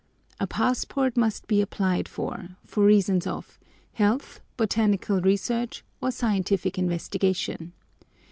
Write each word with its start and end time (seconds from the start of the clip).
A 0.39 0.47
passport 0.47 1.15
must 1.15 1.45
be 1.47 1.61
applied 1.61 2.07
for, 2.07 2.57
for 2.65 2.83
reasons 2.83 3.27
of 3.27 3.59
"health, 3.93 4.39
botanical 4.57 5.21
research, 5.21 5.83
or 6.01 6.09
scientific 6.09 6.79
investigation." 6.79 7.71